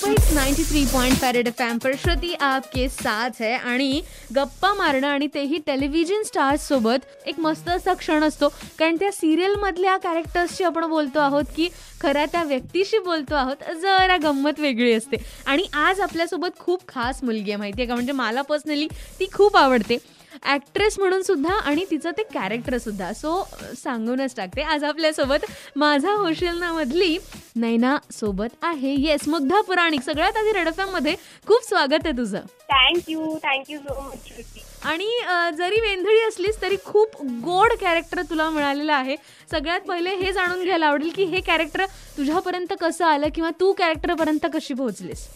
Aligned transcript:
Super 0.00 0.34
93.5 0.34 1.36
F 1.36 1.46
FM 1.46 1.78
पर 1.78 1.94
श्रुती 1.96 2.32
आपके 2.40 2.88
साथ 2.88 3.40
है. 3.40 3.56
आणि 3.56 4.00
गप्पा 4.34 4.72
मारणं 4.74 5.06
आणि 5.06 5.26
तेही 5.34 5.58
टेलिव्हिजन 5.66 6.22
स्टार्स 6.26 6.66
सोबत 6.68 7.26
एक 7.26 7.40
मस्त 7.40 7.68
असा 7.68 7.94
क्षण 7.94 8.24
असतो. 8.24 8.48
कारण 8.78 8.96
त्या 8.96 9.10
सिरियल 9.12 9.54
मधल्या 9.54 9.96
कॅरेक्टर्सशी 9.96 10.64
आपण 10.64 10.86
बोलतो 10.90 11.20
आहोत 11.20 11.52
की 11.56 11.68
खरा 12.00 12.24
त्या 12.26 12.42
व्यक्तीशी 12.42 12.98
बोलतो 12.98 13.34
आहोत 13.34 13.64
जरा 13.82 14.16
गंमत 14.22 14.60
वेगळी 14.60 14.92
असते. 14.92 15.16
आणि 15.46 15.66
आज 15.74 16.00
आपल्यासोबत 16.00 16.58
खूप 16.58 16.88
खास 16.88 17.22
मुलगी 17.24 17.50
आहे 17.50 17.56
माहिती 17.56 17.80
आहे 17.80 17.88
का? 17.88 17.94
म्हणजे 17.94 18.12
मला 18.12 18.42
पर्सनली 18.42 18.88
ती 19.20 19.26
खूप 19.32 19.56
आवडते. 19.56 19.98
ॲक्ट्रेस 20.42 20.98
म्हणून 20.98 21.22
सुद्धा 21.22 21.54
आणि 21.54 21.84
तिचं 21.90 22.10
ते 22.18 22.22
कॅरेक्टर 22.34 22.76
सुद्धा. 22.78 23.12
सो 23.12 23.42
सांगूनच 23.78 24.34
टाकते. 24.36 24.62
आज 24.62 24.84
आपल्यासोबत 24.84 25.44
माझा 25.76 26.12
होशेलनामधली 26.12 27.16
नैना 27.56 27.96
सोबत 28.12 28.54
आहे. 28.62 28.94
येस 29.00 29.28
मुग्धा 29.28 29.60
पुराणिक. 29.66 30.02
सगळ्यात 30.02 30.36
आधी 30.36 30.52
रेडफॅममध्ये 30.52 31.14
खूप 31.46 31.68
स्वागत 31.68 32.06
आहे 32.06 32.16
तुझं. 32.16 32.40
थँक्यू 32.70 33.36
थँक्यू 33.42 33.78
सो 33.78 34.00
मच 34.00 34.58
आणि 34.86 35.08
जरी 35.56 35.80
वेंधळी 35.80 36.20
असलीस 36.26 36.60
तरी 36.62 36.76
खूप 36.84 37.16
गोड 37.44 37.72
कॅरेक्टर 37.80 38.22
तुला 38.30 38.48
मिळालेलं 38.50 38.92
आहे. 38.92 39.16
सगळ्यात 39.50 39.80
पहिले 39.88 40.14
हे 40.16 40.32
जाणून 40.32 40.62
घ्यायला 40.64 40.86
आवडेल 40.86 41.10
की 41.16 41.24
हे 41.24 41.40
कॅरेक्टर 41.46 41.84
तुझ्यापर्यंत 42.16 42.72
कसं 42.80 43.04
आलं 43.04 43.28
किंवा 43.34 43.50
तू 43.60 43.72
कॅरेक्टरपर्यंत 43.78 44.46
कशी 44.54 44.74
पोहोचलीस? 44.74 45.26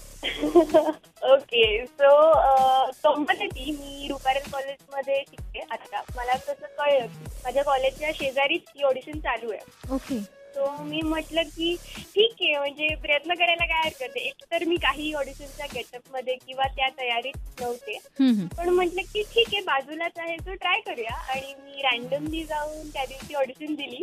ओके 1.24 1.84
सो 1.86 3.12
ती 3.24 3.70
मी 3.70 4.06
रुपारेल 4.10 4.50
कॉलेजमध्ये 4.52 5.20
शिकते. 5.20 5.64
आता 5.70 6.02
मला 6.16 6.36
कसं 6.36 6.66
कळलं 6.78 7.06
माझ्या 7.44 7.62
कॉलेजच्या 7.64 8.10
शेजारीच 8.14 8.70
ही 8.76 8.82
ऑडिशन 8.84 9.18
चालू 9.18 9.50
आहे. 9.50 9.94
ओके 9.94 10.18
सो 10.54 10.82
मी 10.82 11.00
म्हटलं 11.02 11.42
की 11.56 11.74
ठीक 12.14 12.34
आहे 12.40 12.58
म्हणजे 12.58 12.94
प्रयत्न 13.02 13.34
करायला 13.34 13.64
काय 13.64 13.80
हरकत 13.84 14.16
आहे 14.16 14.26
एक 14.26 14.44
तर 14.50 14.64
मी 14.64 14.76
काही 14.82 15.12
ऑडिशनच्या 15.14 15.66
गेटअपमध्ये 15.74 16.34
किंवा 16.46 16.66
त्या 16.76 16.88
तयारीत 16.98 17.60
नव्हते. 17.60 17.98
पण 18.56 18.68
म्हटलं 18.68 19.02
की 19.12 19.22
ठीक 19.34 19.48
आहे 19.52 19.60
बाजूलाच 19.62 20.18
आहे 20.18 20.36
सो 20.36 20.54
ट्राय 20.54 20.80
करूया. 20.86 21.14
आणि 21.34 21.54
मी 21.64 21.82
रॅन्डमली 21.82 22.42
जाऊन 22.44 22.88
त्या 22.88 23.04
दिवशी 23.04 23.34
ऑडिशन 23.34 23.74
दिली. 23.74 24.02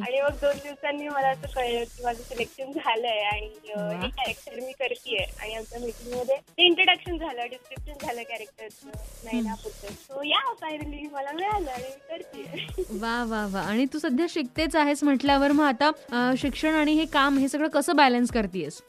आणि 0.00 0.20
मग 0.20 0.36
दोन 0.40 0.56
दिवसांनी 0.62 1.08
मला 1.08 1.28
असं 1.28 1.54
कळलं 1.54 1.84
की 1.84 2.04
माझं 2.04 2.22
सिलेक्शन 2.22 2.72
झालंय 2.72 3.22
आणि. 3.24 3.50
हे 3.68 4.08
कॅरेक्टर 4.08 4.60
मी 4.60 4.72
करतेय. 4.78 5.24
आणि 5.40 5.54
आमच्या 5.54 5.80
मीटिंगमध्ये 5.80 6.36
ते 6.36 6.66
इंट्रोडक्शन 6.66 7.16
झालं 7.18 7.46
डिस्क्रिप्शन 7.50 8.06
झालं 8.06 8.22
कॅरेक्टरचं 8.22 8.88
नाही 9.24 9.40
ना 9.40 9.54
सो 9.54 10.22
या 10.22 10.52
फायनली 10.60 11.06
मला 11.12 11.32
मिळालं 11.32 11.70
आणि 11.70 11.84
मी 11.84 12.16
करतेय. 12.16 12.96
वा 13.00 13.22
वा 13.28 13.46
वा. 13.52 13.60
आणि 13.60 13.84
तू 13.92 13.98
सध्या 13.98 14.26
शिकतेच 14.30 14.76
आहेस 14.76 15.02
म्हटल्यावर 15.04 15.52
मग 15.52 15.64
आता 15.64 15.87
अ, 16.12 16.32
शिक्षण 16.38 16.74
आणि 16.74 16.92
हे 16.92 17.04
काम 17.04 17.38
हे 17.38 17.48
सगळं 17.48 17.68
कसं 17.68 17.96
बॅलन्स 17.96 18.30
करतेस 18.30 18.80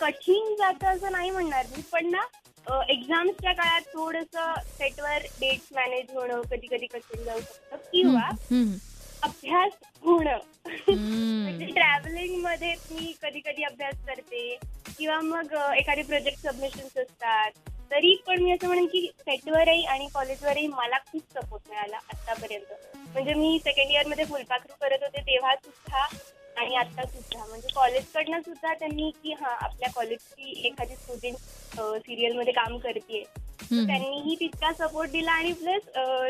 कठीण 0.00 0.54
जातं 0.54 0.86
असं 0.86 1.12
नाही 1.12 1.30
म्हणणार 1.30 1.66
मी 1.76 1.82
पण 1.92 2.10
ना 2.10 2.22
एक्झाम्सच्या 2.88 3.52
काळात 3.52 3.80
थोडस 3.94 4.36
सेटवर 4.78 5.22
डेट्स 5.40 5.72
मॅनेज 5.72 6.10
होणं 6.14 6.40
कधी 6.50 6.66
कधी 6.66 6.86
कठीण 6.86 7.24
जाऊ 7.24 7.40
शकतं 7.40 7.76
किंवा 7.92 8.28
अभ्यास 9.22 9.72
होणं. 10.02 10.38
म्हणजे 10.88 11.64
ट्रॅव्हलिंगमध्ये 11.66 12.74
मी 12.90 13.12
कधी 13.22 13.40
कधी 13.40 13.62
अभ्यास 13.64 13.94
करते 14.06 14.56
किंवा 14.98 15.20
मग 15.20 15.52
एखादे 15.76 16.02
प्रोजेक्ट 16.02 16.46
सबमिशन्स 16.46 16.96
असतात. 16.98 17.50
तरी 17.90 18.14
पण 18.26 18.42
मी 18.42 18.52
असं 18.52 18.66
म्हणेन 18.66 18.86
की 18.86 19.06
सेटवरही 19.20 19.84
आणि 19.84 20.06
कॉलेजवरही 20.14 20.66
मला 20.66 20.98
खूप 21.12 21.22
सपोर्ट 21.34 21.68
मिळाला 21.68 21.96
आतापर्यंत. 21.96 22.72
म्हणजे 23.14 23.34
मी 23.34 23.58
सेकंड 23.64 23.90
इयरमध्ये 23.90 24.24
फुलपाखरू 24.24 24.74
करत 24.80 25.02
होते 25.02 25.20
तेव्हा 25.22 25.54
सुद्धा 25.54 26.06
आणि 26.62 26.74
आता 26.76 27.04
सुद्धा 27.04 27.44
म्हणजे 27.46 27.68
कॉलेजकडनं 27.74 28.40
सुद्धा 28.40 28.72
त्यांनी 28.74 29.10
की 29.22 29.32
हा 29.32 29.54
आपल्या 29.60 29.90
कॉलेजची 29.90 30.60
एखादी 30.66 30.94
स्टुडंट 30.94 31.80
सिरियलमध्ये 32.00 32.52
काम 32.52 32.76
करते 32.78 33.24
त्यांनीही 33.62 34.34
तितका 34.40 34.72
सपोर्ट 34.78 35.10
दिला 35.10 35.32
आणि 35.32 35.52
प्लस 35.52 35.82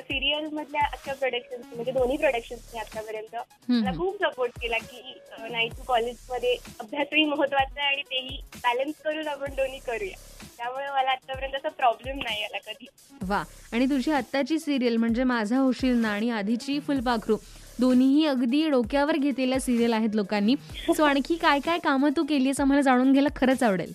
सिरियल 0.03 0.48
मधल्या 0.53 0.82
अख्ख्या 0.84 1.15
प्रोडक्शन 1.15 1.62
म्हणजे 1.75 1.92
दोन्ही 1.92 2.16
प्रोडक्शन्सनी 2.16 2.81
आतापर्यंत 2.81 3.37
मला 3.69 3.92
खूप 3.98 4.16
सपोर्ट 4.22 4.59
केला 4.62 4.78
की 4.81 5.15
नाही 5.50 5.69
तू 5.69 5.82
कॉलेजमध्ये 5.82 6.56
अभ्यासही 6.81 7.25
महत्त्वाचा 7.25 7.82
आहे 7.82 7.88
आणि 7.88 8.03
तेही 8.03 8.41
बॅलन्स 8.56 9.03
करून 9.04 9.28
आपण 9.28 9.54
दोन्ही 9.54 9.78
करूया. 9.78 10.16
त्यामुळे 10.56 10.87
मला 10.87 11.10
आतापर्यंत 11.10 11.54
असा 11.54 11.69
प्रॉब्लेम 11.69 12.19
नाही 12.19 12.42
आला 12.44 12.59
कधी. 12.66 12.87
वा 13.22 13.42
आणि 13.72 13.87
तुझी 13.87 14.12
आत्ताची 14.12 14.59
सिरियल 14.59 14.97
म्हणजे 14.97 15.25
माझा 15.25 15.59
होशील 15.59 15.97
ना 15.97 16.12
आणि 16.12 16.31
आधीची 16.31 16.78
फुलपाखरू. 16.81 17.37
दोन्हीही 17.81 18.27
अगदी 18.27 18.69
डोक्यावर 18.71 19.16
घेतलेल्या 19.16 19.60
सिरियल 19.60 19.93
आहेत 19.93 20.15
लोकांनी. 20.15 20.55
सो 20.87 21.03
आणखी 21.05 21.37
काय 21.37 21.60
काय 21.60 21.78
कामं 21.78 22.10
तू 22.16 22.25
केलीस 22.25 22.60
आम्हाला 22.60 22.83
जाणून 22.83 23.12
घ्यायला 23.12 23.28
खरंच 23.37 23.62
आवडेल. 23.62 23.93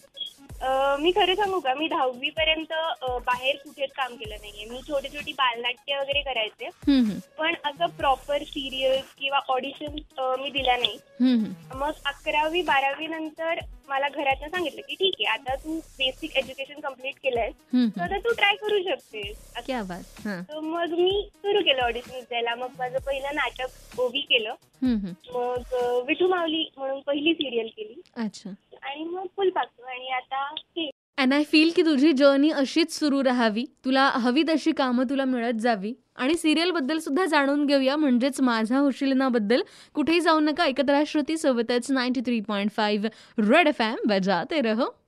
मी 1.00 1.12
खरं 1.12 1.36
सांगू 1.36 1.60
का? 1.60 1.74
मी 1.76 1.88
दहावी 1.88 2.30
पर्यंत 2.30 2.74
बाहेर 3.26 3.56
कुठेच 3.56 3.92
काम 3.98 4.16
केलं 4.16 4.36
नाहीये. 4.36 4.66
मी 4.70 4.80
छोटी 4.88 5.08
छोटी 5.08 5.32
बालनाट्य 5.32 5.98
वगैरे 5.98 6.22
करायचे. 6.22 6.70
पण 7.38 7.56
असं 7.66 7.96
प्रॉपर 7.98 8.44
सिरियल्स 8.44 9.14
किंवा 9.20 9.40
ऑडिशन 9.50 10.00
मी 10.42 10.50
दिल्या 10.50 10.78
नाही. 10.78 10.98
मग 11.76 11.92
अकरावी 12.06 12.62
बारावी 12.62 13.08
नंतर 13.08 13.60
मला 13.90 14.08
घरातनं 14.10 14.48
सांगितलं 14.48 14.82
की 14.82 14.96
ठीक 14.96 15.14
आहे 15.18 15.26
आता 15.34 15.56
तू 15.56 15.78
बेसिक 15.98 16.36
एज्युकेशन 16.38 16.80
कंप्लीट 16.80 17.16
केलंय 17.24 17.50
तर. 17.74 18.02
आता 18.02 18.18
तू 18.20 18.34
ट्राय 18.34 18.56
करू 18.56 18.82
शकतेस 18.84 19.36
असं. 19.38 19.62
क्या 19.66 19.82
बात 19.84 20.20
हां 20.26 20.42
तर 20.44 20.60
मग 20.62 20.94
मी 20.94 21.28
सुरू 21.36 21.62
केलं 21.62 21.82
ऑडिशन 21.82 22.20
द्यायला 22.20 22.56
मग 22.56 22.72
माझं 22.80 22.98
पहिलं 23.00 23.36
नाटक 23.36 24.00
ओवी 24.00 24.22
केलं 24.22 24.50
हम्म, 24.50 24.96
हम्म. 24.98 25.38
मग 25.38 25.74
अ, 25.76 26.04
विठू 26.08 26.28
माऊली 26.28 26.64
म्हणून 26.78 27.00
पहिली 27.02 27.34
सिरियल 27.34 27.68
केली 27.68 28.02
अच्छा 28.16 28.50
आणि 28.84 29.04
मग 29.04 29.26
फुलपाखरू 29.36 29.86
आणि 29.86 30.08
आता 30.14 30.44
हे 30.78 30.90
अँड 31.18 31.34
आय 31.34 31.44
फील 31.44 31.72
की 31.76 31.82
तुझी 31.82 32.12
जर्नी 32.14 32.50
अशीच 32.50 32.92
सुरू 32.92 33.22
राहावी. 33.24 33.66
तुला 33.86 34.10
हवी 34.10 34.44
तशी 34.44 34.72
कामं 34.72 35.04
तुला 35.10 35.26
मिळत 35.26 35.60
जावी. 35.60 35.94
आणि 36.16 36.36
सिरियलबद्दल 36.36 37.00
सुद्धा 37.00 37.26
जाणून 37.26 37.66
घेऊया. 37.66 37.96
म्हणजेच 37.96 38.42
माझा 38.42 38.78
होशिलनाबद्दल 38.78 39.62
कुठेही 39.94 40.20
जाऊ 40.22 40.40
नका. 40.40 40.66
एकत्र 40.66 41.04
श्रुती 41.08 41.38
सोबतच 41.38 41.92
ninety 41.92 42.22
three 42.22 42.40
point 42.40 42.72
five 42.72 43.10
red 43.50 43.68
F 43.68 43.82
M 43.82 43.96
बजाते 44.08 44.62
रहो. 44.62 45.07